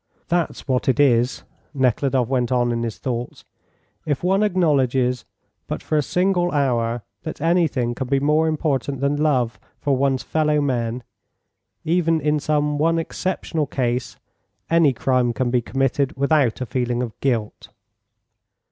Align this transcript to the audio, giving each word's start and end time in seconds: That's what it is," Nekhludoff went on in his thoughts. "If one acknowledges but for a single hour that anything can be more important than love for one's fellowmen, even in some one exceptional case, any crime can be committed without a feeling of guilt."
That's 0.29 0.67
what 0.67 0.89
it 0.89 0.99
is," 0.99 1.43
Nekhludoff 1.75 2.27
went 2.27 2.51
on 2.51 2.71
in 2.71 2.81
his 2.81 2.97
thoughts. 2.97 3.45
"If 4.03 4.23
one 4.23 4.41
acknowledges 4.41 5.25
but 5.67 5.83
for 5.83 5.95
a 5.95 6.01
single 6.01 6.51
hour 6.51 7.03
that 7.21 7.39
anything 7.39 7.93
can 7.93 8.07
be 8.07 8.19
more 8.19 8.47
important 8.47 8.99
than 8.99 9.15
love 9.21 9.59
for 9.77 9.95
one's 9.95 10.23
fellowmen, 10.23 11.03
even 11.83 12.19
in 12.19 12.39
some 12.39 12.79
one 12.79 12.97
exceptional 12.97 13.67
case, 13.67 14.17
any 14.71 14.91
crime 14.91 15.33
can 15.33 15.51
be 15.51 15.61
committed 15.61 16.17
without 16.17 16.61
a 16.61 16.65
feeling 16.65 17.03
of 17.03 17.13
guilt." 17.19 17.69